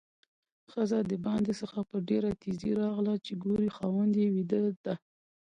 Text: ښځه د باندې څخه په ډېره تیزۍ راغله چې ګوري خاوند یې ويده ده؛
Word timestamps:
ښځه 0.71 0.99
د 1.09 1.11
باندې 1.25 1.51
څخه 1.61 1.79
په 1.89 1.97
ډېره 2.09 2.29
تیزۍ 2.41 2.71
راغله 2.83 3.13
چې 3.25 3.33
ګوري 3.43 3.69
خاوند 3.75 4.13
یې 4.21 4.27
ويده 4.35 4.59
ده؛ 4.85 4.95